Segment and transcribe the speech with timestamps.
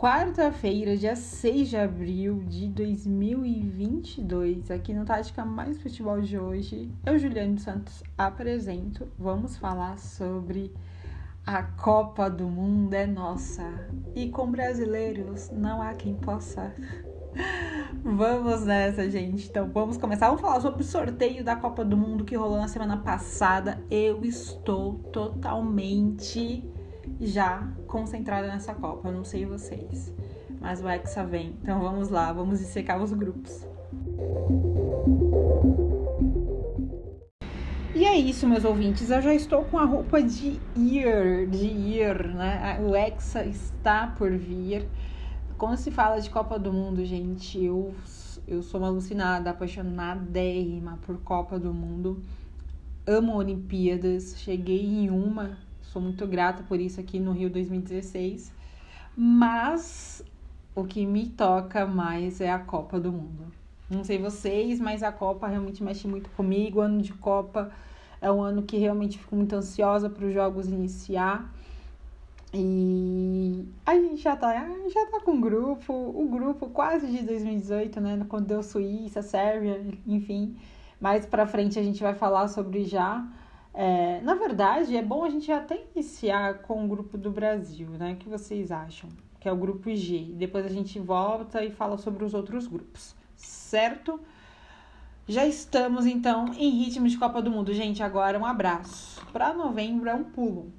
[0.00, 7.18] quarta-feira, dia 6 de abril de 2022, aqui no Tática Mais Futebol de hoje, eu,
[7.18, 9.06] Juliano Santos, apresento.
[9.18, 10.72] Vamos falar sobre
[11.46, 16.74] a Copa do Mundo é nossa e com brasileiros não há quem possa.
[18.02, 19.50] Vamos nessa, gente.
[19.50, 20.28] Então, vamos começar.
[20.28, 23.78] Vamos falar sobre o sorteio da Copa do Mundo que rolou na semana passada.
[23.90, 26.64] Eu estou totalmente
[27.20, 29.08] já concentrada nessa Copa.
[29.08, 30.12] Eu não sei vocês,
[30.60, 31.56] mas o Hexa vem.
[31.62, 33.66] Então vamos lá, vamos dissecar os grupos.
[37.94, 39.10] E é isso, meus ouvintes.
[39.10, 42.78] Eu já estou com a roupa de ir, de ir, né?
[42.80, 44.88] O Hexa está por vir.
[45.58, 47.94] Quando se fala de Copa do Mundo, gente, eu,
[48.46, 52.22] eu sou uma alucinada, apaixonadérrima por Copa do Mundo.
[53.06, 54.36] Amo Olimpíadas.
[54.38, 55.58] Cheguei em uma
[55.92, 58.52] sou muito grata por isso aqui no Rio 2016.
[59.16, 60.24] Mas
[60.74, 63.52] o que me toca mais é a Copa do Mundo.
[63.88, 66.78] Não sei vocês, mas a Copa realmente mexe muito comigo.
[66.78, 67.72] O ano de Copa
[68.20, 71.52] é um ano que realmente fico muito ansiosa para os jogos iniciar.
[72.54, 74.52] E a gente já tá,
[74.92, 78.26] já tá com o grupo, o grupo quase de 2018, né?
[78.28, 80.56] Quando deu Suíça, Sérvia, enfim.
[81.00, 83.26] Mais pra frente a gente vai falar sobre já.
[83.72, 88.12] É, na verdade, é bom a gente até iniciar com o grupo do Brasil, né?
[88.12, 89.08] O que vocês acham?
[89.38, 90.32] Que é o grupo G.
[90.34, 94.20] Depois a gente volta e fala sobre os outros grupos, certo?
[95.26, 97.72] Já estamos então em ritmo de Copa do Mundo.
[97.72, 99.24] Gente, agora um abraço.
[99.32, 100.72] Para novembro é um pulo.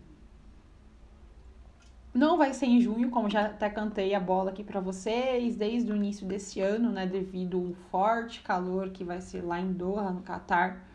[2.14, 5.89] Não vai ser em junho, como já até cantei a bola aqui para vocês, desde
[5.89, 7.08] o início desse ano, né?
[7.08, 10.86] Devido ao forte calor que vai ser lá em Doha, no Catar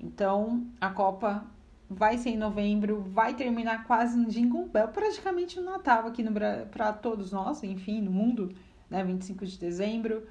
[0.00, 1.44] então, a Copa
[1.88, 6.32] vai ser em novembro, vai terminar quase no Jingle Bell, praticamente no Natal aqui no
[6.70, 8.54] para todos nós, enfim, no mundo,
[8.90, 10.26] né, 25 de dezembro.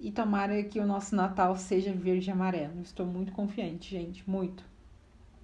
[0.00, 2.80] E tomara que o nosso Natal seja verde e amarelo.
[2.82, 4.64] Estou muito confiante, gente, muito.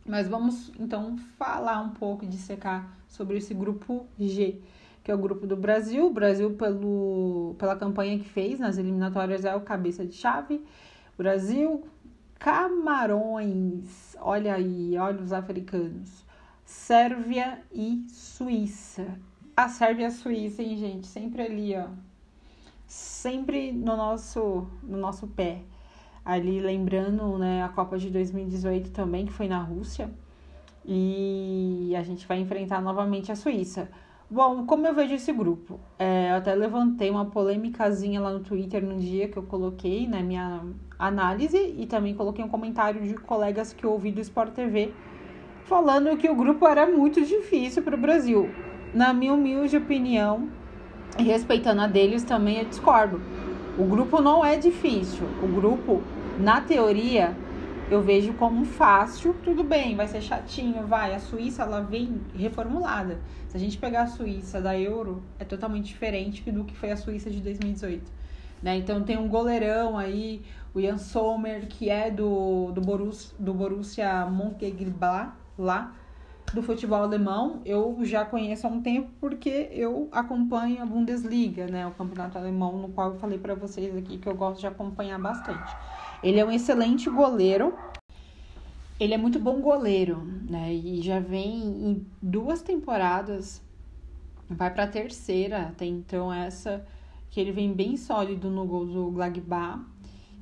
[0.04, 4.60] Mas vamos então falar um pouco de secar sobre esse grupo G,
[5.04, 6.06] que é o grupo do Brasil.
[6.06, 10.60] O Brasil, pelo, pela campanha que fez nas eliminatórias, é o cabeça de chave.
[11.16, 11.84] Brasil,
[12.40, 16.24] Camarões, olha aí, olha os africanos.
[16.64, 19.20] Sérvia e Suíça.
[19.54, 21.06] A Sérvia e a Suíça, hein, gente?
[21.06, 21.88] Sempre ali, ó.
[22.86, 25.60] Sempre no nosso, no nosso pé.
[26.24, 30.10] Ali, lembrando, né, a Copa de 2018 também, que foi na Rússia.
[30.82, 33.90] E a gente vai enfrentar novamente a Suíça.
[34.32, 35.80] Bom, como eu vejo esse grupo?
[35.98, 40.22] É, eu até levantei uma polêmicazinha lá no Twitter no dia que eu coloquei, né,
[40.22, 40.62] minha
[40.96, 44.92] análise e também coloquei um comentário de colegas que ouvi do Sport TV
[45.64, 48.48] falando que o grupo era muito difícil para o Brasil.
[48.94, 50.48] Na minha humilde opinião,
[51.18, 53.20] e respeitando a deles também, eu discordo.
[53.76, 55.26] O grupo não é difícil.
[55.42, 56.00] O grupo,
[56.38, 57.36] na teoria,
[57.90, 59.34] eu vejo como fácil.
[59.42, 61.12] Tudo bem, vai ser chatinho, vai.
[61.14, 63.18] A Suíça, ela vem reformulada.
[63.48, 66.96] Se a gente pegar a Suíça da Euro, é totalmente diferente do que foi a
[66.96, 68.20] Suíça de 2018.
[68.62, 68.76] Né?
[68.76, 70.42] Então tem um goleirão aí,
[70.72, 75.92] o Jan Sommer, que é do, do, Borussia, do Borussia Mönchengladbach, lá,
[76.54, 77.60] do futebol alemão.
[77.64, 81.86] Eu já conheço há um tempo porque eu acompanho a Bundesliga, né?
[81.88, 85.18] O campeonato alemão, no qual eu falei para vocês aqui que eu gosto de acompanhar
[85.18, 85.74] bastante.
[86.22, 87.74] Ele é um excelente goleiro.
[88.98, 90.74] Ele é muito bom goleiro, né?
[90.74, 93.62] E já vem em duas temporadas,
[94.48, 96.86] vai para a terceira, até então essa
[97.30, 99.82] que ele vem bem sólido no gol do Glagbar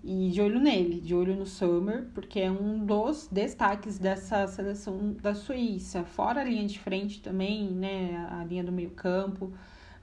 [0.03, 5.15] e de olho nele, de olho no Summer, porque é um dos destaques dessa seleção
[5.21, 6.03] da Suíça.
[6.03, 9.53] Fora a linha de frente também, né, a linha do meio-campo,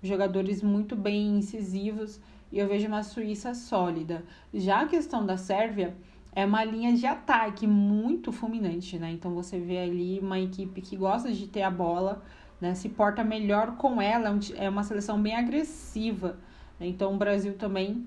[0.02, 2.22] jogadores muito bem incisivos
[2.56, 4.24] e eu vejo uma Suíça sólida.
[4.52, 5.96] Já a questão da Sérvia
[6.34, 9.12] é uma linha de ataque muito fulminante, né?
[9.12, 12.24] Então você vê ali uma equipe que gosta de ter a bola,
[12.60, 12.74] né?
[12.74, 16.40] Se porta melhor com ela, é uma seleção bem agressiva
[16.80, 18.06] então o Brasil também.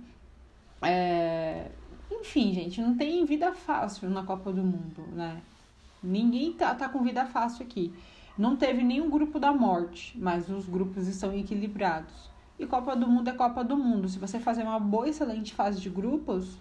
[0.82, 1.70] É...
[2.11, 5.40] Enfim, gente, não tem vida fácil na Copa do Mundo, né?
[6.02, 7.93] Ninguém tá, tá com vida fácil aqui.
[8.37, 12.31] Não teve nenhum grupo da morte, mas os grupos estão equilibrados.
[12.58, 14.08] E Copa do Mundo é Copa do Mundo.
[14.08, 16.58] Se você fazer uma boa, excelente fase de grupos,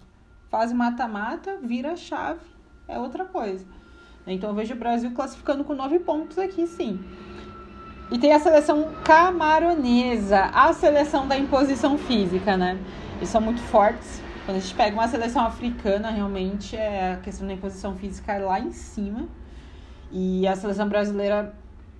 [0.48, 2.40] fase mata-mata, vira chave,
[2.86, 3.66] é outra coisa.
[4.26, 7.00] Então eu vejo o Brasil classificando com nove pontos aqui, sim.
[8.12, 12.78] E tem a seleção camaronesa, a seleção da imposição física, né?
[13.16, 14.22] Eles são muito fortes.
[14.44, 18.38] Quando a gente pega uma seleção africana, realmente é a questão da imposição física é
[18.38, 19.28] lá em cima.
[20.10, 21.54] E a seleção brasileira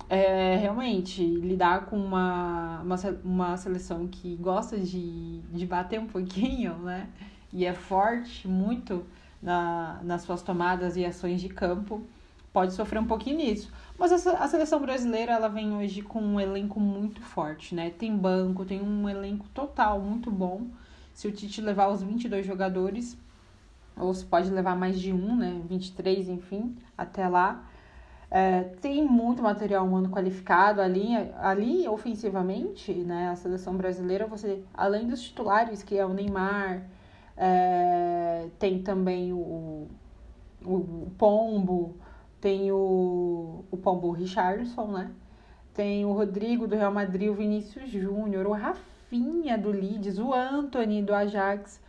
[0.08, 6.78] é, realmente, lidar com uma, uma, uma seleção que gosta de, de bater um pouquinho,
[6.78, 7.08] né?
[7.52, 9.04] E é forte muito
[9.42, 12.02] na, nas suas tomadas e ações de campo,
[12.52, 13.70] pode sofrer um pouquinho nisso.
[13.98, 17.90] Mas a, a seleção brasileira, ela vem hoje com um elenco muito forte, né?
[17.90, 20.66] Tem banco, tem um elenco total muito bom.
[21.12, 23.16] Se o Tite levar os 22 jogadores,
[23.96, 25.60] ou se pode levar mais de um, né?
[25.68, 27.67] 23, enfim, até lá.
[28.30, 33.30] É, tem muito material humano qualificado ali, ali ofensivamente, né?
[33.30, 36.82] A seleção brasileira, você, além dos titulares, que é o Neymar,
[37.36, 39.88] é, tem também o,
[40.64, 41.96] o, o, Pombo,
[42.40, 45.10] tem o, o Pombo Richardson, né?
[45.72, 51.02] Tem o Rodrigo do Real Madrid, o Vinícius Júnior, o Rafinha do Leeds, o Anthony
[51.02, 51.80] do Ajax,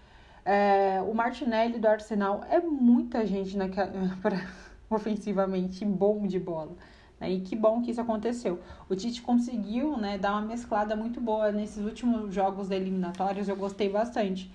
[0.46, 2.44] é, o Martinelli do Arsenal.
[2.50, 3.92] É muita gente naquela.
[4.96, 6.76] ofensivamente bom de bola.
[7.20, 7.32] Né?
[7.32, 8.60] E que bom que isso aconteceu.
[8.90, 13.56] O Tite conseguiu né, dar uma mesclada muito boa nesses últimos jogos da eliminatórias, eu
[13.56, 14.52] gostei bastante.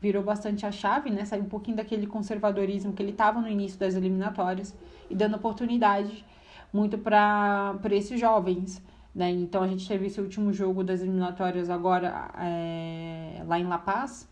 [0.00, 1.24] Virou bastante a chave, né?
[1.24, 4.74] Saiu um pouquinho daquele conservadorismo que ele estava no início das eliminatórias
[5.08, 6.24] e dando oportunidade
[6.72, 8.82] muito para esses jovens.
[9.14, 9.30] Né?
[9.30, 14.28] Então a gente teve esse último jogo das eliminatórias agora é, lá em La Paz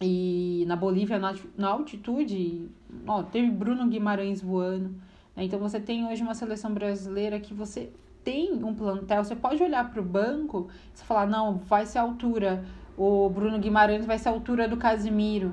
[0.00, 2.68] e na Bolívia, na, altitude,
[3.06, 4.90] ó, teve Bruno Guimarães voando.
[5.34, 5.44] Né?
[5.44, 7.90] Então você tem hoje uma seleção brasileira que você
[8.22, 12.02] tem um plantel, você pode olhar para o banco e falar, não, vai ser a
[12.02, 12.64] altura.
[12.96, 15.52] O Bruno Guimarães vai ser a altura do Casimiro,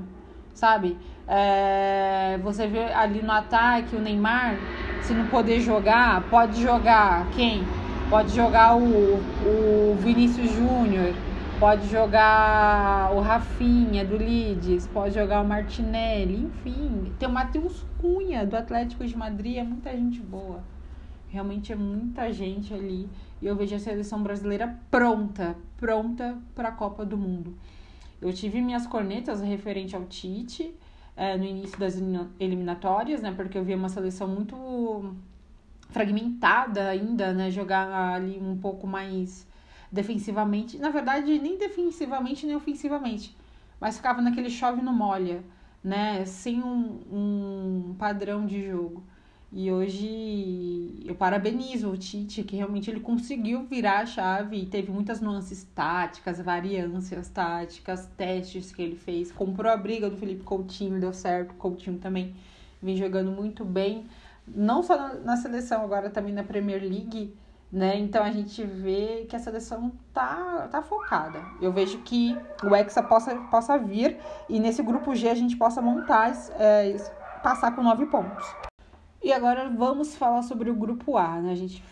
[0.53, 0.97] sabe?
[1.27, 4.57] É, você vê ali no ataque o Neymar,
[5.01, 7.63] se não poder jogar, pode jogar quem?
[8.09, 11.13] Pode jogar o, o Vinícius Júnior
[11.57, 17.13] Pode jogar o Rafinha do Leeds, pode jogar o Martinelli, enfim.
[17.17, 20.61] Tem o Matheus Cunha do Atlético de Madrid, é muita gente boa.
[21.29, 23.09] Realmente é muita gente ali.
[23.41, 27.55] E eu vejo a seleção brasileira pronta, pronta para a Copa do Mundo.
[28.21, 30.75] Eu tive minhas cornetas referente ao Tite
[31.15, 31.95] é, no início das
[32.37, 33.33] eliminatórias, né?
[33.33, 35.15] Porque eu vi uma seleção muito
[35.89, 37.49] fragmentada ainda, né?
[37.49, 39.47] Jogar ali um pouco mais
[39.91, 40.77] defensivamente.
[40.77, 43.35] Na verdade, nem defensivamente nem ofensivamente.
[43.79, 45.43] Mas ficava naquele chove no molha,
[45.83, 46.25] né?
[46.25, 49.03] Sem um, um padrão de jogo.
[49.51, 54.91] E hoje eu parabenizo o Tite, que realmente ele conseguiu virar a chave e teve
[54.91, 59.31] muitas nuances táticas, variâncias táticas, testes que ele fez.
[59.31, 61.51] Comprou a briga do Felipe Coutinho, deu certo.
[61.51, 62.35] O Coutinho também
[62.81, 64.05] vem jogando muito bem,
[64.47, 67.33] não só na, na seleção, agora também na Premier League
[67.75, 67.99] né?
[67.99, 71.43] Então a gente vê que a seleção tá, tá focada.
[71.61, 72.33] Eu vejo que
[72.63, 74.17] o Hexa possa, possa vir
[74.47, 76.95] e nesse grupo G a gente possa montar, é,
[77.43, 78.47] passar com nove pontos.
[79.21, 81.51] E agora vamos falar sobre o grupo A, né?
[81.51, 81.83] A gente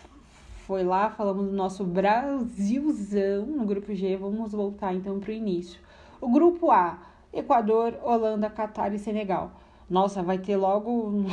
[0.66, 5.78] foi lá, falamos do nosso Brasilzão no grupo G, vamos voltar então para o início.
[6.18, 6.96] O grupo A,
[7.30, 9.52] Equador, Holanda, Catar e Senegal.
[9.90, 11.26] Nossa, vai ter logo.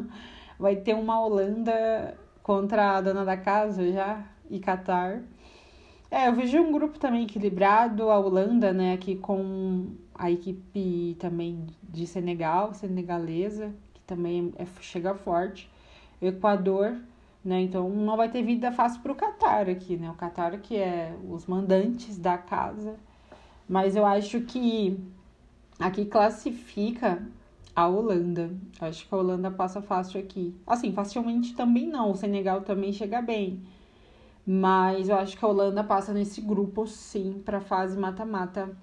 [0.58, 2.16] vai ter uma Holanda
[2.48, 5.20] contra a dona da casa já e Qatar.
[6.10, 11.66] É, eu vejo um grupo também equilibrado, a Holanda, né, aqui com a equipe também
[11.82, 15.70] de Senegal, senegalesa, que também é, chega forte.
[16.22, 16.96] Equador,
[17.44, 20.74] né, então não vai ter vida fácil para o Qatar aqui, né, o Qatar que
[20.74, 22.96] é os mandantes da casa.
[23.68, 24.98] Mas eu acho que
[25.78, 27.22] aqui classifica
[27.78, 28.50] a Holanda.
[28.80, 30.52] Acho que a Holanda passa fácil aqui.
[30.66, 32.10] Assim, facilmente também não.
[32.10, 33.62] O Senegal também chega bem.
[34.44, 38.76] Mas eu acho que a Holanda passa nesse grupo, sim, para fase mata-mata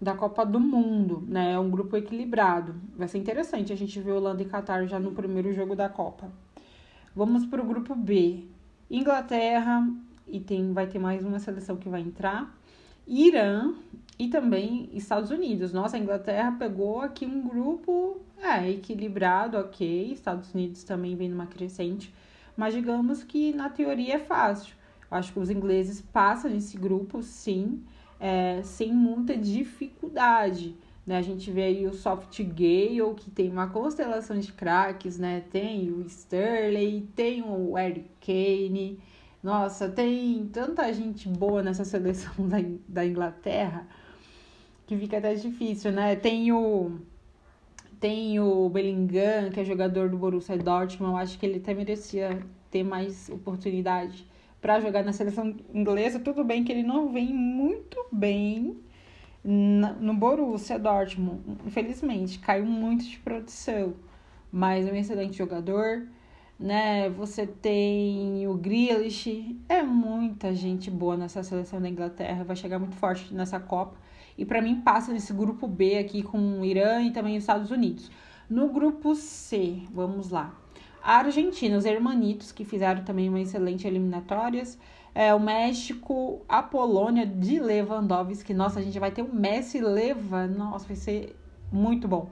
[0.00, 1.54] da Copa do Mundo, né?
[1.54, 2.76] É um grupo equilibrado.
[2.96, 6.30] Vai ser interessante a gente ver Holanda e Catar já no primeiro jogo da Copa.
[7.16, 8.44] Vamos para o grupo B.
[8.88, 9.84] Inglaterra,
[10.28, 12.56] e tem, vai ter mais uma seleção que vai entrar.
[13.06, 13.74] Irã
[14.18, 15.72] e também Estados Unidos.
[15.72, 20.12] Nossa, a Inglaterra pegou aqui um grupo é, equilibrado, ok.
[20.12, 22.12] Estados Unidos também vem numa crescente,
[22.56, 24.74] mas digamos que na teoria é fácil.
[25.10, 27.82] Acho que os ingleses passam nesse grupo, sim,
[28.18, 30.74] é, sem muita dificuldade.
[31.06, 31.18] Né?
[31.18, 35.42] A gente vê aí o Soft Gale, que tem uma constelação de craques, né?
[35.50, 39.00] Tem o Sterling, tem o Eric Kane.
[39.42, 42.58] Nossa, tem tanta gente boa nessa seleção da,
[42.88, 43.86] da Inglaterra
[44.86, 46.14] que fica até difícil, né?
[46.16, 46.98] Tem o
[48.00, 52.44] tem o Bellingham, que é jogador do Borussia Dortmund, eu acho que ele até merecia
[52.68, 54.26] ter mais oportunidade
[54.60, 56.18] para jogar na seleção inglesa.
[56.18, 58.76] Tudo bem que ele não vem muito bem
[59.44, 63.94] no Borussia Dortmund, infelizmente, caiu muito de produção,
[64.50, 66.06] mas é um excelente jogador.
[66.58, 67.08] Né?
[67.10, 72.96] Você tem o Grealish, é muita gente boa nessa seleção da Inglaterra, vai chegar muito
[72.96, 73.96] forte nessa Copa.
[74.36, 77.70] E para mim passa nesse grupo B aqui com o Irã e também os Estados
[77.70, 78.10] Unidos.
[78.48, 80.54] No grupo C, vamos lá.
[81.02, 84.78] A Argentina, os hermanitos, que fizeram também uma excelente eliminatórias.
[85.14, 88.54] É, o México, a Polônia de Lewandowski.
[88.54, 90.46] Nossa, a gente vai ter um Messi Leva.
[90.46, 91.36] Nossa, vai ser
[91.72, 92.30] muito bom.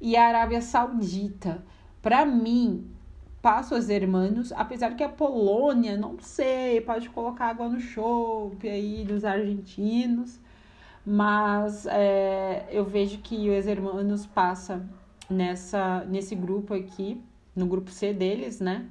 [0.00, 1.62] E a Arábia Saudita.
[2.00, 2.90] Para mim,
[3.42, 9.04] passa os hermanos, apesar que a Polônia, não sei, pode colocar água no chope aí
[9.04, 10.38] dos argentinos,
[11.04, 14.86] mas é, eu vejo que os hermanos passa
[15.28, 17.22] nessa nesse grupo aqui,
[17.56, 18.86] no grupo C deles, né?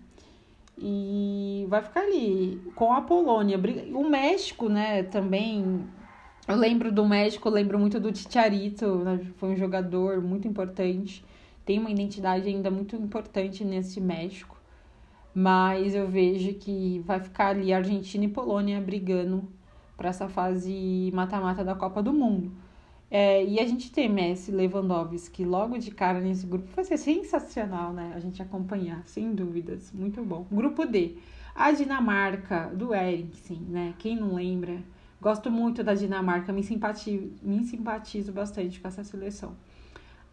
[0.78, 3.60] E vai ficar ali com a Polônia.
[3.94, 5.86] O México, né, também.
[6.48, 9.20] Eu lembro do México, lembro muito do Ticharito, né?
[9.38, 11.24] foi um jogador muito importante
[11.70, 14.60] tem uma identidade ainda muito importante nesse México,
[15.36, 19.48] mas eu vejo que vai ficar ali Argentina e Polônia brigando
[19.96, 22.52] para essa fase mata-mata da Copa do Mundo.
[23.12, 26.68] É, e a gente tem Messi Lewandowski logo de cara nesse grupo.
[26.76, 28.14] Vai ser sensacional, né?
[28.16, 29.92] A gente acompanhar, sem dúvidas.
[29.94, 30.48] Muito bom.
[30.52, 31.18] Grupo D.
[31.54, 33.94] A Dinamarca, do Eriksen, né?
[34.00, 34.82] Quem não lembra?
[35.22, 39.56] Gosto muito da Dinamarca, me simpatizo, me simpatizo bastante com essa seleção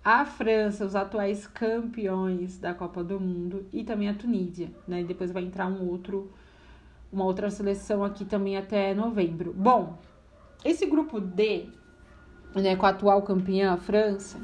[0.06, 5.00] a França, os atuais campeões da Copa do Mundo, e também a Tunísia, né?
[5.00, 6.30] E depois vai entrar um outro,
[7.12, 9.52] uma outra seleção aqui também até novembro.
[9.52, 9.98] Bom,
[10.64, 11.66] esse grupo D,
[12.54, 14.38] né, com a atual campeã, a França,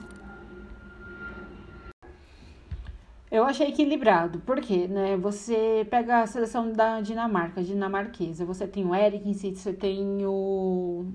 [3.30, 8.92] eu achei equilibrado, porque, né, você pega a seleção da Dinamarca, dinamarquesa, você tem o
[8.92, 11.06] Eric, você tem o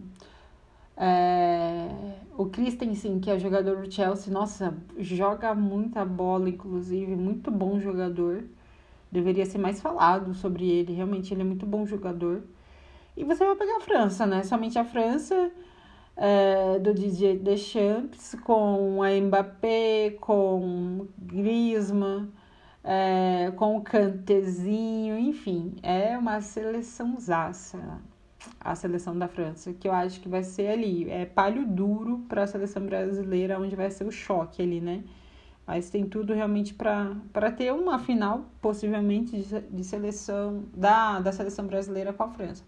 [0.97, 1.89] é,
[2.35, 8.43] o Christensen, que é jogador do Chelsea, nossa, joga muita bola, inclusive, muito bom jogador.
[9.11, 12.43] Deveria ser mais falado sobre ele, realmente ele é muito bom jogador.
[13.15, 14.43] E você vai pegar a França, né?
[14.43, 15.51] Somente a França
[16.15, 22.29] é, do DJ Deschamps, com a Mbappé, com Griezmann,
[22.83, 28.01] é, com o Cantezinho, enfim, é uma seleção zaça
[28.59, 32.43] a seleção da França, que eu acho que vai ser ali, é palho duro para
[32.43, 35.03] a seleção brasileira, onde vai ser o choque ali, né?
[35.65, 41.67] Mas tem tudo realmente para ter uma final, possivelmente, de, de seleção da, da seleção
[41.67, 42.63] brasileira com a França.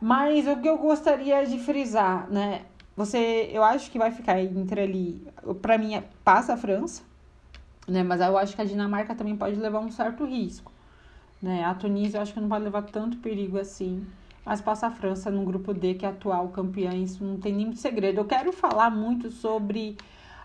[0.00, 2.62] Mas o que eu gostaria de frisar, né?
[2.96, 5.26] Você, eu acho que vai ficar entre ali,
[5.60, 7.02] para mim, passa a França,
[7.88, 8.02] né?
[8.02, 10.70] Mas eu acho que a Dinamarca também pode levar um certo risco,
[11.42, 11.64] né?
[11.64, 14.06] A Tunísia eu acho que não vai levar tanto perigo assim
[14.44, 17.74] mas passa a França no grupo D, que é atual campeã, isso não tem nenhum
[17.74, 18.18] segredo.
[18.18, 19.96] Eu quero falar muito sobre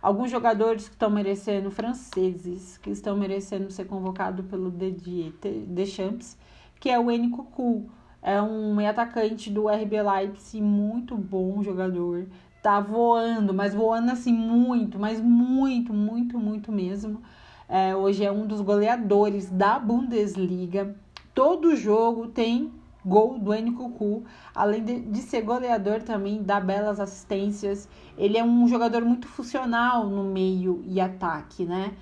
[0.01, 5.33] alguns jogadores que estão merecendo, franceses, que estão merecendo ser convocados pelo Didier
[5.67, 6.37] Deschamps,
[6.79, 7.89] que é o Enkuku.
[8.21, 12.25] É um atacante do RB Leipzig, muito bom jogador.
[12.61, 17.21] Tá voando, mas voando assim muito, mas muito, muito, muito mesmo.
[17.67, 20.95] É, hoje é um dos goleadores da Bundesliga.
[21.33, 22.71] Todo jogo tem
[23.05, 27.87] gol do Cucu, além de, de, ser goleador também, dá belas assistências.
[28.17, 31.93] Ele é um jogador muito funcional no meio e ataque, né?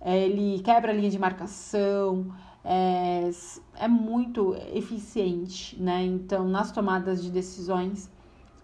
[0.00, 2.26] É, ele quebra a linha de marcação,
[2.64, 3.30] é,
[3.78, 6.04] é muito eficiente, né?
[6.04, 8.10] Então, nas tomadas de decisões.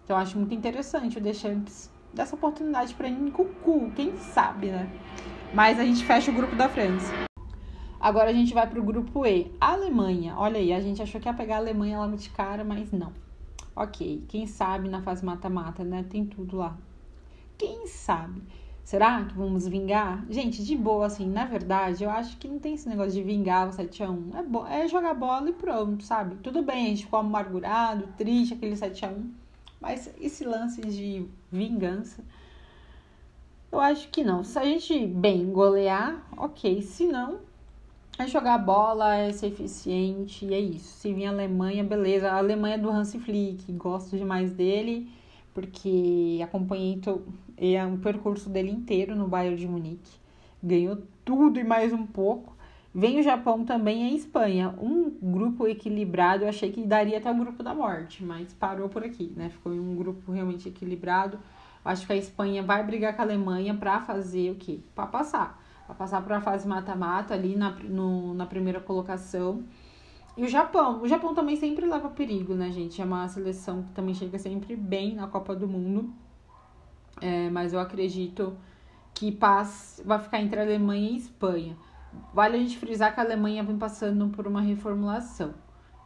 [0.03, 4.89] Então, acho muito interessante o Deschamps dessa oportunidade para Cucu, quem sabe, né?
[5.53, 7.30] Mas a gente fecha o grupo da França.
[8.01, 9.51] Agora a gente vai pro grupo E.
[9.61, 10.33] A Alemanha.
[10.35, 13.13] Olha aí, a gente achou que ia pegar a Alemanha lá de cara, mas não.
[13.75, 16.03] Ok, quem sabe na fase mata-mata, né?
[16.09, 16.75] Tem tudo lá.
[17.59, 18.41] Quem sabe?
[18.83, 20.25] Será que vamos vingar?
[20.31, 23.69] Gente, de boa, assim, na verdade, eu acho que não tem esse negócio de vingar
[23.69, 24.65] o 7x1.
[24.67, 26.37] É, é jogar bola e pronto, sabe?
[26.37, 29.29] Tudo bem, a gente ficou amargurado, triste, aquele 7x1.
[29.79, 32.23] Mas esse lance de vingança,
[33.71, 34.43] eu acho que não.
[34.43, 36.81] Se a gente bem golear, ok.
[36.81, 37.39] Se não,
[38.27, 40.99] jogar bola, é ser eficiente, e é isso.
[40.99, 42.31] Se vir a Alemanha, beleza.
[42.31, 45.09] A Alemanha é do Hansi Flick, gosto demais dele,
[45.53, 46.99] porque acompanhei
[47.57, 50.19] é, o percurso dele inteiro no Bayern de Munique.
[50.63, 52.55] Ganhou tudo e mais um pouco.
[52.93, 54.75] Vem o Japão também e a Espanha.
[54.81, 59.03] Um grupo equilibrado, eu achei que daria até o grupo da morte, mas parou por
[59.03, 59.49] aqui, né?
[59.49, 61.39] Ficou um grupo realmente equilibrado.
[61.85, 64.79] Acho que a Espanha vai brigar com a Alemanha para fazer o quê?
[64.93, 65.60] Para passar
[65.91, 69.63] a passar para a fase mata-mata ali na, no, na primeira colocação.
[70.37, 71.01] E o Japão.
[71.01, 73.01] O Japão também sempre leva perigo, né, gente?
[73.01, 76.09] É uma seleção que também chega sempre bem na Copa do Mundo.
[77.19, 78.57] É, mas eu acredito
[79.13, 81.75] que paz vai ficar entre a Alemanha e Espanha.
[82.33, 85.53] Vale a gente frisar que a Alemanha vem passando por uma reformulação,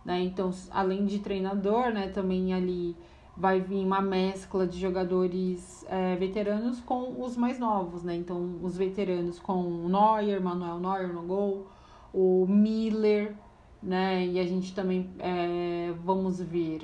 [0.04, 0.20] né?
[0.22, 2.96] Então, além de treinador, né, também ali
[3.38, 8.16] vai vir uma mescla de jogadores é, veteranos com os mais novos, né?
[8.16, 11.68] Então, os veteranos com o Neuer, Manuel Neuer no gol,
[12.14, 13.36] o Miller,
[13.84, 14.26] né?
[14.26, 16.82] E a gente também é, vamos ver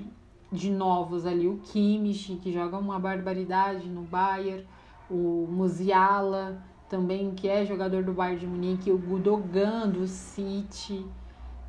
[0.51, 4.67] de novos ali o Kimmich, que joga uma barbaridade no Bayern,
[5.09, 11.05] o Musiala também, que é jogador do Bayern de Munique, o Gudogan do City,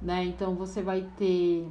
[0.01, 0.25] né?
[0.25, 1.69] Então você vai ter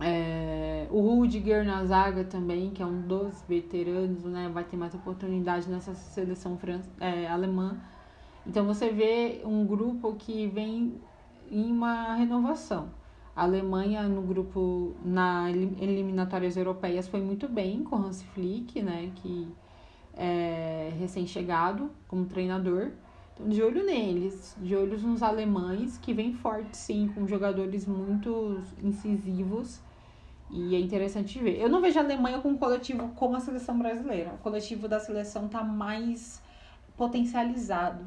[0.00, 4.50] é, o Rudiger na zaga também, que é um dos veteranos, né?
[4.52, 6.58] Vai ter mais oportunidade nessa seleção
[7.00, 7.76] é, alemã.
[8.46, 11.00] Então você vê um grupo que vem
[11.50, 12.90] em uma renovação.
[13.34, 19.48] A Alemanha no grupo na eliminatórias europeias foi muito bem com Hans Flick, né, que
[20.14, 22.92] é recém-chegado como treinador.
[23.34, 28.62] Então, de olho neles, de olhos nos alemães, que vem forte sim, com jogadores muito
[28.82, 29.82] incisivos.
[30.50, 31.60] E é interessante ver.
[31.60, 34.32] Eu não vejo a Alemanha com um coletivo como a seleção brasileira.
[34.34, 36.40] O coletivo da seleção tá mais
[36.96, 38.04] potencializado.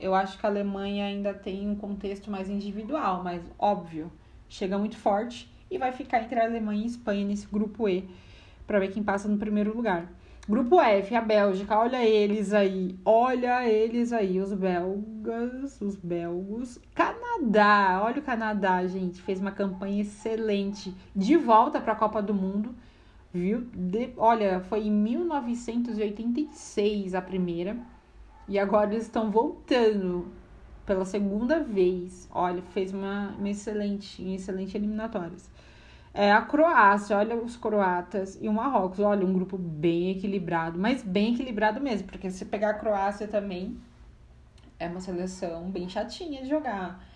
[0.00, 4.10] Eu acho que a Alemanha ainda tem um contexto mais individual, mas óbvio,
[4.48, 8.08] chega muito forte e vai ficar entre a Alemanha e a Espanha nesse grupo E
[8.66, 10.10] para ver quem passa no primeiro lugar.
[10.48, 16.80] Grupo F, a Bélgica, olha eles aí, olha eles aí, os belgas, os belgos.
[17.32, 22.34] Canadá, olha o Canadá, gente, fez uma campanha excelente de volta para a Copa do
[22.34, 22.74] Mundo,
[23.32, 23.62] viu?
[23.74, 27.78] De, olha, foi em 1986 a primeira
[28.46, 30.30] e agora eles estão voltando
[30.84, 32.28] pela segunda vez.
[32.30, 35.50] Olha, fez uma, uma excelente, excelente eliminatórias.
[36.12, 41.02] É, a Croácia, olha os croatas e o Marrocos, olha, um grupo bem equilibrado, mas
[41.02, 43.80] bem equilibrado mesmo, porque se pegar a Croácia também
[44.78, 47.10] é uma seleção bem chatinha de jogar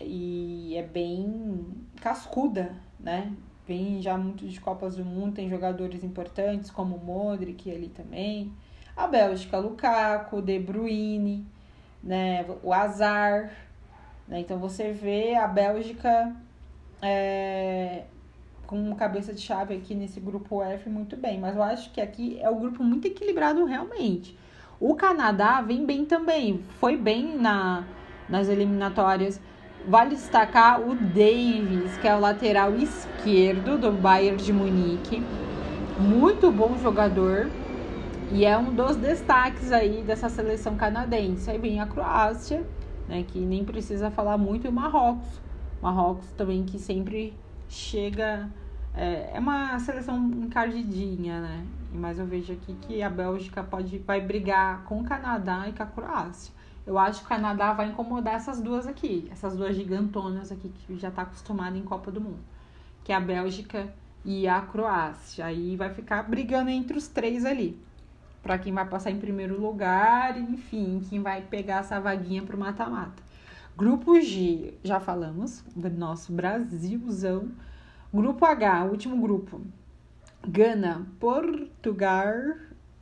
[0.00, 1.66] e é bem
[2.00, 3.32] cascuda, né?
[3.66, 8.52] Vem já muito de Copas do Mundo, tem jogadores importantes como o Modric ali também.
[8.96, 11.44] A Bélgica, Lukaku, De Bruyne,
[12.02, 13.50] né, o Azar.
[14.28, 14.40] Né?
[14.40, 16.34] Então você vê a Bélgica
[17.02, 18.04] é,
[18.66, 21.40] com cabeça de chave aqui nesse grupo F muito bem.
[21.40, 24.38] Mas eu acho que aqui é um grupo muito equilibrado realmente.
[24.78, 27.84] O Canadá vem bem também, foi bem na,
[28.28, 29.40] nas eliminatórias.
[29.86, 35.22] Vale destacar o Davis, que é o lateral esquerdo do Bayern de Munique.
[35.96, 37.48] Muito bom jogador.
[38.32, 41.48] E é um dos destaques aí dessa seleção canadense.
[41.48, 42.66] Aí vem a Croácia,
[43.08, 45.40] né, que nem precisa falar muito, e o Marrocos.
[45.80, 47.32] Marrocos também que sempre
[47.68, 48.50] chega.
[48.92, 51.64] É, é uma seleção encardidinha, né?
[51.92, 55.82] Mas eu vejo aqui que a Bélgica pode, vai brigar com o Canadá e com
[55.84, 56.55] a Croácia.
[56.86, 60.96] Eu acho que o Canadá vai incomodar essas duas aqui, essas duas gigantonas aqui que
[60.96, 62.44] já está acostumada em Copa do Mundo,
[63.02, 63.92] que é a Bélgica
[64.24, 65.46] e a Croácia.
[65.46, 67.84] Aí vai ficar brigando entre os três ali
[68.46, 73.20] para quem vai passar em primeiro lugar, enfim, quem vai pegar essa vaguinha pro mata-mata.
[73.76, 77.50] Grupo G, já falamos, nosso Brasilzão.
[78.14, 79.60] Grupo H, último grupo.
[80.46, 82.32] Gana, Portugal,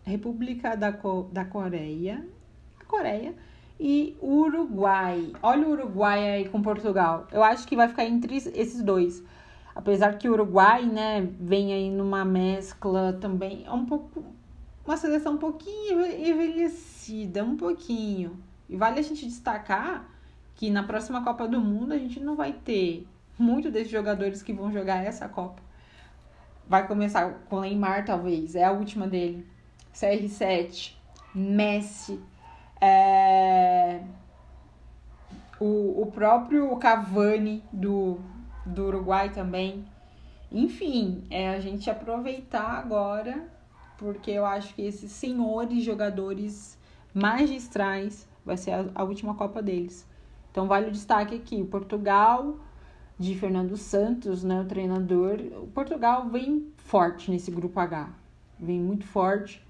[0.03, 2.27] República da, Co da Coreia,
[2.81, 3.35] a Coreia
[3.79, 5.33] e Uruguai.
[5.43, 7.27] Olha o Uruguai aí com Portugal.
[7.33, 9.23] Eu acho que vai ficar entre esses dois.
[9.75, 14.25] Apesar que o Uruguai, né, vem aí numa mescla também, é um pouco
[14.87, 18.39] uma seleção um pouquinho envelhecida, um pouquinho.
[18.69, 20.09] E vale a gente destacar
[20.55, 23.07] que na próxima Copa do Mundo a gente não vai ter
[23.39, 25.63] muito desses jogadores que vão jogar essa Copa.
[26.69, 29.47] Vai começar com Neymar, talvez, é a última dele.
[29.95, 30.95] CR7,
[31.35, 32.21] Messi,
[32.81, 34.01] é...
[35.61, 38.19] o, o próprio Cavani do,
[38.65, 39.85] do Uruguai também.
[40.51, 43.53] Enfim, é a gente aproveitar agora
[43.99, 46.79] porque eu acho que esses senhores jogadores
[47.13, 50.07] magistrais vai ser a, a última Copa deles.
[50.51, 52.59] Então vale o destaque aqui, Portugal
[53.19, 55.39] de Fernando Santos, né, o treinador.
[55.63, 58.11] O Portugal vem forte nesse grupo H.
[58.59, 59.65] Vem muito forte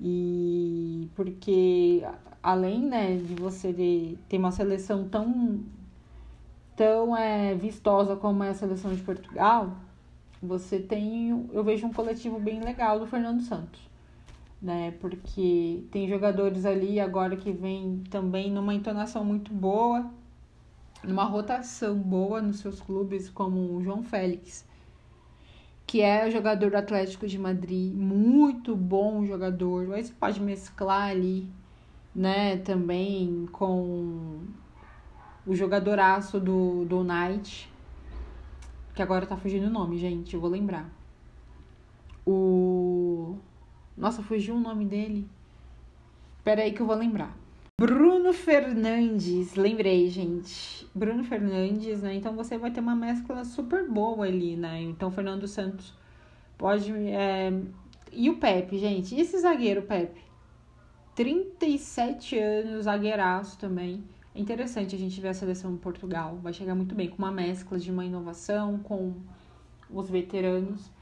[0.00, 2.02] e porque
[2.42, 5.60] além, né, de você ter uma seleção tão
[6.76, 9.76] tão é, vistosa como é a seleção de Portugal,
[10.42, 13.80] você tem, eu vejo um coletivo bem legal do Fernando Santos,
[14.60, 14.92] né?
[15.00, 20.10] Porque tem jogadores ali agora que vem também numa entonação muito boa,
[21.02, 24.66] numa rotação boa nos seus clubes, como o João Félix,
[25.94, 29.94] que é jogador do Atlético de Madrid, muito bom jogador.
[29.94, 31.48] Aí você pode mesclar ali,
[32.12, 34.40] né, também com
[35.46, 37.70] o jogadoraço do, do Knight,
[38.92, 40.90] que agora tá fugindo o nome, gente, eu vou lembrar.
[42.26, 43.38] O.
[43.96, 45.28] Nossa, fugiu o nome dele.
[46.42, 47.36] Pera aí que eu vou lembrar.
[47.76, 50.88] Bruno Fernandes, lembrei, gente.
[50.94, 52.14] Bruno Fernandes, né?
[52.14, 54.80] Então você vai ter uma mescla super boa ali, né?
[54.80, 55.92] Então Fernando Santos
[56.56, 56.92] pode.
[56.92, 57.52] É...
[58.12, 59.16] E o Pepe, gente?
[59.16, 60.22] E esse zagueiro, Pepe?
[61.16, 64.04] 37 anos, zagueiraço também.
[64.32, 66.38] É interessante a gente ver a seleção de Portugal.
[66.40, 69.14] Vai chegar muito bem com uma mescla de uma inovação com
[69.90, 70.92] os veteranos.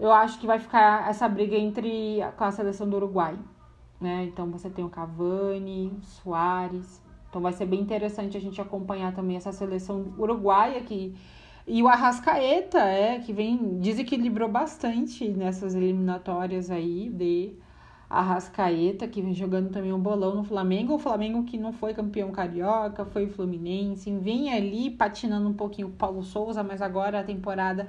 [0.00, 3.38] Eu acho que vai ficar essa briga entre com a seleção do Uruguai
[4.02, 4.24] né?
[4.24, 7.00] Então você tem o Cavani, o Soares.
[7.30, 11.14] Então vai ser bem interessante a gente acompanhar também essa seleção uruguaia que
[11.66, 17.54] e o Arrascaeta, é, que vem desequilibrou bastante nessas eliminatórias aí de
[18.10, 20.94] Arrascaeta, que vem jogando também um bolão no Flamengo.
[20.94, 25.92] O Flamengo que não foi campeão carioca, foi Fluminense, vem ali patinando um pouquinho o
[25.92, 27.88] Paulo Souza, mas agora a temporada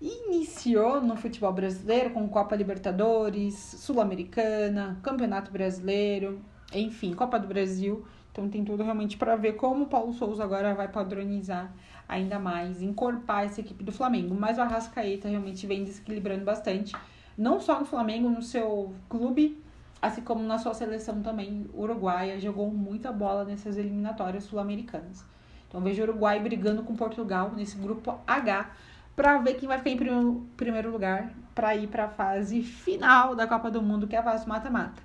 [0.00, 6.40] iniciou no futebol brasileiro com Copa Libertadores, Sul-Americana, Campeonato Brasileiro,
[6.72, 8.06] enfim, Copa do Brasil.
[8.30, 11.74] Então tem tudo realmente para ver como o Paulo Souza agora vai padronizar
[12.08, 14.34] ainda mais, encorpar essa equipe do Flamengo.
[14.34, 16.94] Mas o Arrascaeta realmente vem desequilibrando bastante,
[17.36, 19.62] não só no Flamengo, no seu clube,
[20.00, 25.24] assim como na sua seleção também uruguaia, jogou muita bola nessas eliminatórias sul-americanas.
[25.68, 28.70] Então vejo o Uruguai brigando com Portugal nesse grupo H
[29.18, 33.48] para ver quem vai ficar em primeiro lugar para ir para a fase final da
[33.48, 35.02] Copa do Mundo, que é a fase mata-mata.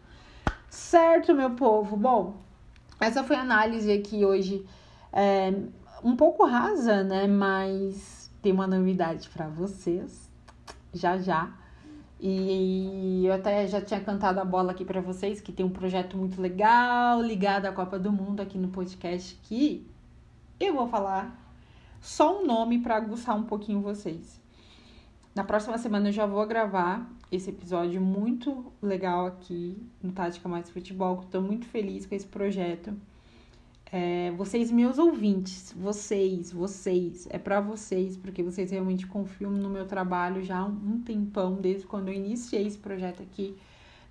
[0.69, 1.97] Certo, meu povo?
[1.97, 2.38] Bom,
[2.99, 4.63] essa foi a análise aqui hoje,
[5.12, 5.52] é,
[6.04, 7.26] um pouco rasa, né?
[7.26, 10.30] Mas tem uma novidade para vocês,
[10.93, 11.52] já já.
[12.19, 16.19] E eu até já tinha cantado a bola aqui para vocês, que tem um projeto
[16.19, 19.88] muito legal ligado à Copa do Mundo aqui no podcast, que
[20.60, 21.42] eu vou falar
[22.04, 24.39] só um nome para aguçar um pouquinho vocês.
[25.34, 30.70] Na próxima semana eu já vou gravar esse episódio muito legal aqui no Tática Mais
[30.70, 31.22] Futebol.
[31.22, 32.94] Estou muito feliz com esse projeto.
[33.89, 39.88] É, vocês, meus ouvintes, vocês, vocês, é para vocês, porque vocês realmente confiam no meu
[39.88, 43.56] trabalho já há um tempão, desde quando eu iniciei esse projeto aqui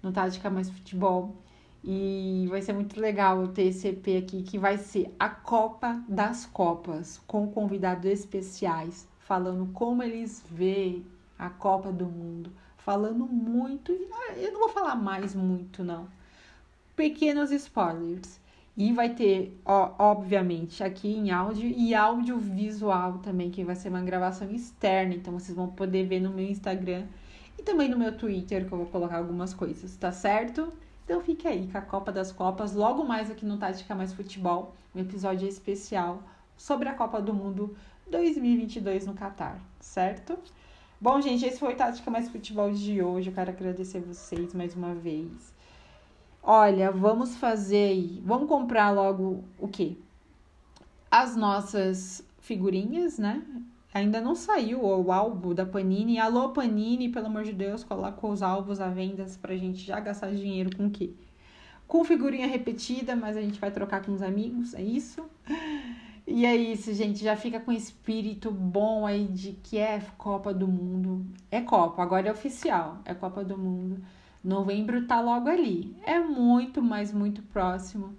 [0.02, 1.36] no Tática Mais Futebol.
[1.84, 6.46] E vai ser muito legal ter esse EP aqui, que vai ser a Copa das
[6.46, 11.04] Copas, com convidados especiais, falando como eles veem
[11.36, 16.06] a Copa do Mundo, falando muito, ah, eu não vou falar mais muito, não.
[16.94, 18.40] Pequenos spoilers.
[18.74, 24.00] E vai ter, ó, obviamente, aqui em áudio e audiovisual também, que vai ser uma
[24.00, 25.14] gravação externa.
[25.14, 27.04] Então vocês vão poder ver no meu Instagram
[27.58, 30.72] e também no meu Twitter, que eu vou colocar algumas coisas, tá certo?
[31.04, 34.74] Então fique aí com a Copa das Copas, logo mais aqui no Tática Mais Futebol,
[34.94, 36.22] um episódio especial
[36.56, 37.76] sobre a Copa do Mundo
[38.08, 40.38] 2022 no Catar, certo?
[41.00, 43.30] Bom, gente, esse foi o Tática Mais Futebol de hoje.
[43.30, 45.52] Eu quero agradecer vocês mais uma vez.
[46.40, 49.96] Olha, vamos fazer aí, vamos comprar logo o quê?
[51.10, 53.42] As nossas figurinhas, né?
[53.94, 56.18] Ainda não saiu o álbum da Panini.
[56.18, 60.32] Alô, Panini, pelo amor de Deus, coloca os álbuns à venda pra gente já gastar
[60.32, 61.10] dinheiro com o quê?
[61.86, 65.22] Com figurinha repetida, mas a gente vai trocar com os amigos, é isso?
[66.26, 67.22] E é isso, gente.
[67.22, 71.26] Já fica com espírito bom aí de que é Copa do Mundo.
[71.50, 72.98] É Copa, agora é oficial.
[73.04, 74.02] É Copa do Mundo.
[74.42, 75.94] Novembro tá logo ali.
[76.04, 78.16] É muito, mas muito próximo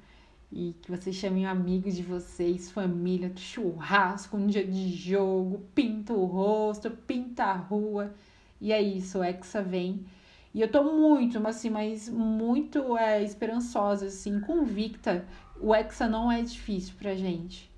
[0.56, 6.26] e que vocês chamem amigos de vocês, família, churrasco, um dia de jogo, pinta o
[6.26, 8.14] rosto, pinta a rua.
[8.62, 10.06] E é isso, o Hexa vem.
[10.54, 15.26] E eu tô muito, assim, mas muito é, esperançosa, assim, convicta.
[15.60, 17.72] O Hexa não é difícil pra gente.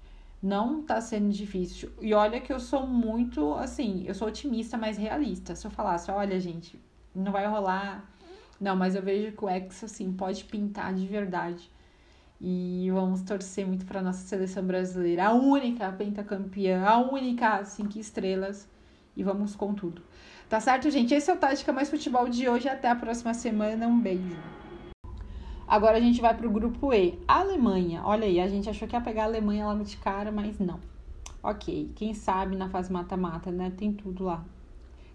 [0.43, 1.89] Não tá sendo difícil.
[2.01, 5.55] E olha que eu sou muito, assim, eu sou otimista, mas realista.
[5.55, 6.77] Se eu falasse, olha, gente,
[7.15, 8.11] não vai rolar.
[8.59, 11.71] Não, mas eu vejo que o Hexa, assim, pode pintar de verdade.
[12.39, 18.67] E vamos torcer muito para nossa seleção brasileira, a única pentacampeã, a única cinco estrelas.
[19.15, 20.01] E vamos com tudo.
[20.49, 21.13] Tá certo, gente?
[21.13, 22.67] Esse é o Tática Mais Futebol de hoje.
[22.67, 23.87] Até a próxima semana.
[23.87, 24.37] Um beijo.
[25.67, 27.17] Agora a gente vai pro grupo E.
[27.27, 28.01] Alemanha.
[28.03, 30.79] Olha aí, a gente achou que ia pegar a Alemanha lá de cara, mas não.
[31.41, 33.71] Ok, quem sabe na fase mata-mata, né?
[33.75, 34.43] Tem tudo lá.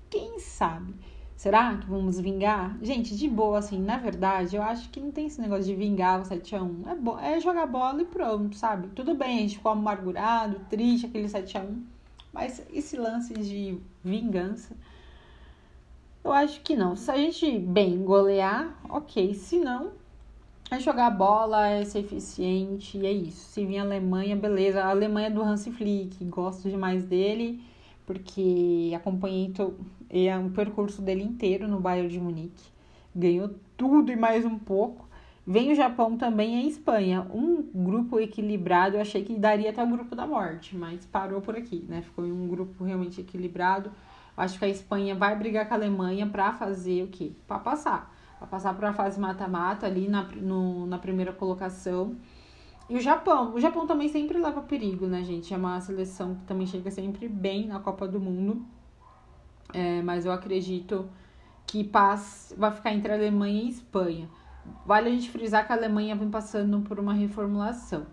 [0.08, 0.94] Quem sabe?
[1.40, 2.76] Será que vamos vingar?
[2.82, 6.20] Gente, de boa, assim, na verdade, eu acho que não tem esse negócio de vingar
[6.20, 7.16] o 7x1.
[7.18, 8.88] É, é jogar bola e pronto, sabe?
[8.88, 11.80] Tudo bem, a gente ficou amargurado, triste, aquele 7x1.
[12.30, 14.76] Mas esse lance de vingança,
[16.22, 16.94] eu acho que não.
[16.94, 19.32] Se a gente bem golear, ok.
[19.32, 19.92] Se não,
[20.70, 23.48] é jogar bola, é ser eficiente, e é isso.
[23.48, 24.84] Se vir a Alemanha, beleza.
[24.84, 27.62] A Alemanha é do Hansi Flick, gosto demais dele,
[28.10, 29.54] porque acompanhei
[30.08, 32.68] é o percurso dele inteiro no Bayern de Munique.
[33.14, 35.08] Ganhou tudo e mais um pouco.
[35.46, 37.24] Vem o Japão também e a Espanha.
[37.32, 41.54] Um grupo equilibrado, eu achei que daria até o grupo da morte, mas parou por
[41.54, 42.02] aqui, né?
[42.02, 43.92] Ficou um grupo realmente equilibrado.
[44.36, 47.30] Acho que a Espanha vai brigar com a Alemanha para fazer o quê?
[47.46, 52.16] Para passar a passar para a fase mata-mata ali na, no, na primeira colocação.
[52.90, 53.54] E o Japão.
[53.54, 55.54] O Japão também sempre leva perigo, né, gente?
[55.54, 58.66] É uma seleção que também chega sempre bem na Copa do Mundo.
[59.72, 61.08] É, mas eu acredito
[61.64, 64.28] que paz vai ficar entre Alemanha e Espanha.
[64.84, 68.08] Vale a gente frisar que a Alemanha vem passando por uma reformulação.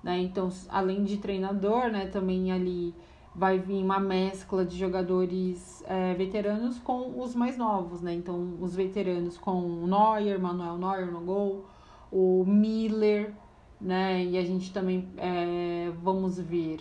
[0.00, 0.20] Né?
[0.20, 2.94] Então, além de treinador, né, também ali
[3.34, 8.12] vai vir uma mescla de jogadores é, veteranos com os mais novos, né?
[8.12, 11.64] Então, os veteranos com o Neuer, Manuel Neuer no gol,
[12.10, 13.34] o Miller,
[13.80, 14.24] né?
[14.24, 16.80] E a gente também é, vamos ver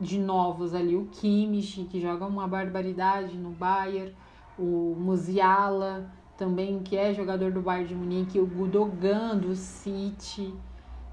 [0.00, 4.14] de novos ali o Kimmich, que joga uma barbaridade no Bayern,
[4.58, 10.52] o Musiala também, que é jogador do Bayern de Munique, o Gudogan do City,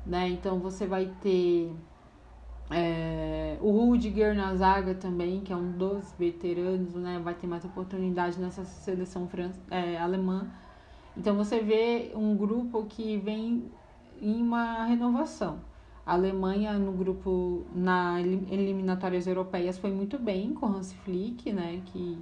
[0.05, 0.27] né?
[0.27, 1.73] Então, você vai ter
[2.69, 7.19] é, o Rudiger na zaga também, que é um dos veteranos, né?
[7.23, 9.29] Vai ter mais oportunidade nessa seleção
[9.69, 10.47] é, alemã.
[11.15, 13.71] Então você vê um grupo que vem
[14.23, 15.59] em uma renovação.
[16.05, 21.81] A Alemanha no grupo na eliminatórias europeias foi muito bem com Hans Flick, né?
[21.85, 22.17] Que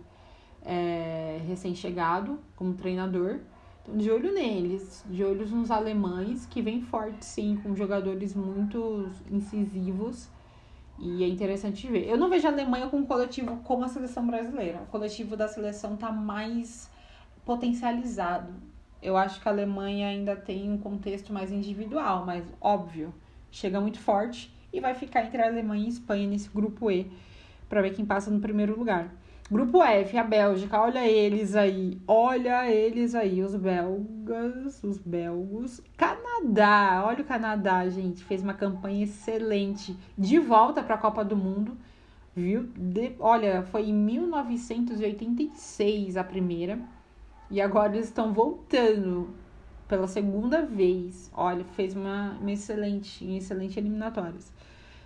[0.64, 3.40] é recém-chegado como treinador.
[3.82, 9.10] Então, de olho neles, de olhos nos alemães, que vem forte sim, com jogadores muito
[9.30, 10.30] incisivos.
[11.00, 12.08] E é interessante ver.
[12.08, 14.82] Eu não vejo a Alemanha com um coletivo como a seleção brasileira.
[14.84, 16.92] O coletivo da seleção tá mais
[17.44, 18.54] potencializado.
[19.02, 23.14] Eu acho que a Alemanha ainda tem um contexto mais individual, mas óbvio,
[23.50, 27.12] chega muito forte e vai ficar entre a Alemanha e a Espanha nesse grupo E
[27.68, 29.12] para ver quem passa no primeiro lugar.
[29.50, 35.82] Grupo F, a Bélgica, olha eles aí, olha eles aí, os belgas, os belgos.
[35.98, 41.36] Canadá, olha o Canadá, gente, fez uma campanha excelente de volta para a Copa do
[41.36, 41.78] Mundo,
[42.34, 42.70] viu?
[42.78, 46.80] De, olha, foi em 1986 a primeira
[47.52, 49.30] e agora eles estão voltando
[49.88, 51.30] pela segunda vez.
[51.34, 54.52] Olha, fez uma, uma excelente, excelente eliminatórias.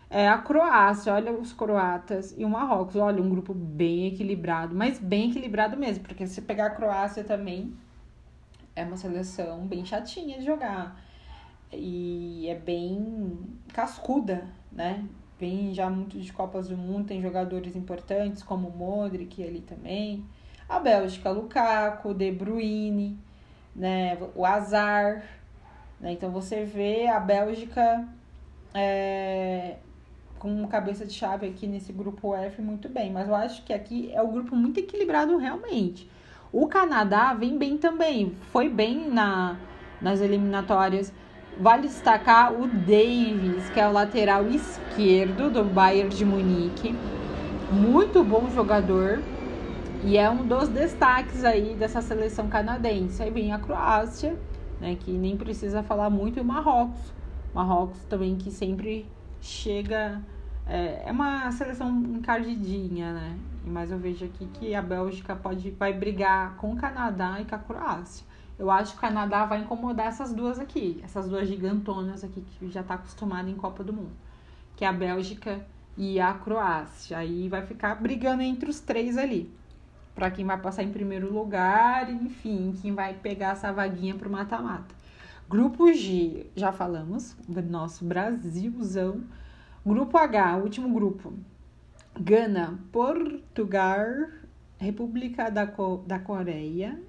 [0.08, 5.00] É, a Croácia, olha os croatas e o Marrocos, olha, um grupo bem equilibrado, mas
[5.00, 7.74] bem equilibrado mesmo, porque se pegar a Croácia também
[8.76, 11.04] é uma seleção bem chatinha de jogar
[11.74, 13.40] e é bem
[13.74, 15.04] cascuda, né?
[15.40, 20.24] Vem já muito de Copas do Mundo, tem jogadores importantes como o Modric ali também.
[20.68, 23.18] A Bélgica, Lukaku, De Bruyne,
[23.76, 24.18] né?
[24.36, 25.24] O Azar,
[26.00, 26.12] né?
[26.12, 28.08] Então você vê a Bélgica
[28.74, 29.76] é,
[30.40, 34.12] com cabeça de chave aqui nesse grupo F muito bem, mas eu acho que aqui
[34.14, 36.10] é o grupo muito equilibrado realmente.
[36.52, 39.58] O Canadá vem bem também, foi bem na,
[40.02, 41.12] nas eliminatórias.
[41.60, 46.96] Vale destacar o Davis, que é o lateral esquerdo do Bayern de Munique.
[47.72, 49.22] Muito bom jogador
[50.06, 53.24] e é um dos destaques aí dessa seleção canadense.
[53.24, 54.38] Aí vem a Croácia,
[54.80, 57.12] né, que nem precisa falar muito, e o Marrocos.
[57.54, 59.10] Marrocos também que sempre
[59.42, 60.22] chega
[60.68, 63.38] é, é uma seleção encardidinha, né?
[63.66, 67.56] Mas eu vejo aqui que a Bélgica pode, vai brigar com o Canadá e com
[67.56, 68.26] a Croácia.
[68.60, 72.70] Eu acho que o Canadá vai incomodar essas duas aqui, essas duas gigantonas aqui que
[72.70, 74.14] já está acostumada em Copa do Mundo,
[74.76, 75.66] que é a Bélgica
[75.98, 77.18] e a Croácia.
[77.18, 79.52] Aí vai ficar brigando entre os três ali,
[80.16, 84.96] para quem vai passar em primeiro lugar, enfim, quem vai pegar essa vaguinha pro mata-mata.
[85.48, 89.22] Grupo G, já falamos, do nosso Brasilzão
[89.86, 91.32] Grupo H, último grupo.
[92.20, 94.04] Gana, Portugal,
[94.80, 97.00] República da, Co da Coreia,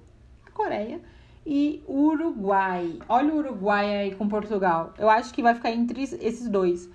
[0.53, 1.01] Coreia
[1.43, 2.99] e Uruguai.
[3.09, 4.93] Olha o Uruguai aí com Portugal.
[4.95, 6.87] Eu acho que vai ficar entre esses dois.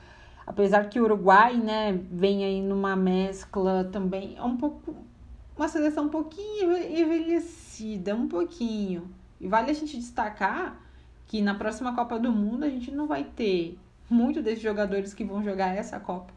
[0.46, 4.94] Apesar que o Uruguai, né, vem aí numa mescla também, é um pouco
[5.57, 9.11] uma seleção um pouquinho envelhecida, um pouquinho.
[9.41, 10.81] E vale a gente destacar
[11.27, 15.25] que na próxima Copa do Mundo a gente não vai ter muito desses jogadores que
[15.25, 16.33] vão jogar essa Copa.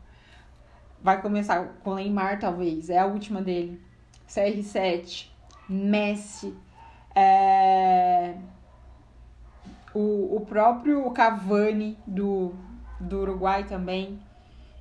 [1.02, 3.82] Vai começar com Neymar, talvez, é a última dele.
[4.28, 5.28] CR7,
[5.70, 6.56] Messi,
[7.14, 8.36] é...
[9.94, 12.54] o, o próprio Cavani do,
[13.00, 14.20] do Uruguai também.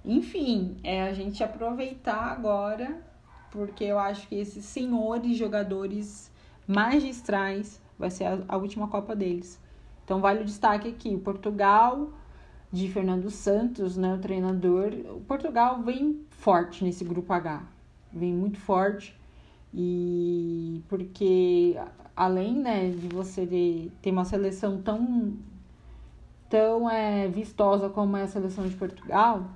[0.05, 3.03] Enfim, é a gente aproveitar agora,
[3.55, 6.29] porque eu acho que esses senhores jogadores
[6.67, 9.61] magistrais vai ser a, a última Copa deles.
[10.05, 12.11] Então vale o destaque aqui, Portugal
[12.73, 14.93] de Fernando Santos, né, o treinador.
[15.17, 17.63] O Portugal vem forte nesse grupo H.
[18.13, 19.17] Vem muito forte.
[19.73, 21.77] E porque
[22.17, 25.35] além, né, de você ter uma seleção tão
[26.51, 29.49] tão é, vistosa como é a seleção de Portugal,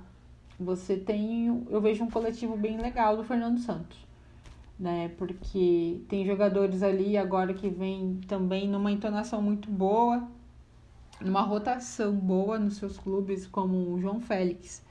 [0.59, 3.99] você tem, eu vejo um coletivo bem legal do Fernando Santos,
[4.79, 5.11] né?
[5.16, 10.29] Porque tem jogadores ali agora que vem também numa entonação muito boa,
[11.21, 14.85] numa rotação boa nos seus clubes, como o João Félix,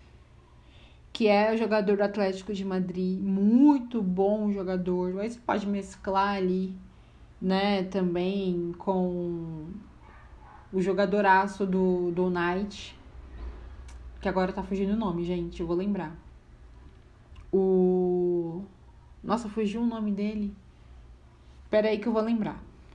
[1.12, 5.20] que é jogador do Atlético de Madrid, muito bom jogador.
[5.20, 6.74] Aí você pode mesclar ali,
[7.42, 9.68] né, também com
[10.72, 12.97] o jogadoraço do, do Knight,
[14.28, 16.14] que agora tá fugindo o nome, gente, eu vou lembrar.
[17.50, 18.62] O.
[19.24, 20.54] Nossa, fugiu o nome dele.
[21.70, 22.62] Pera aí que eu vou lembrar.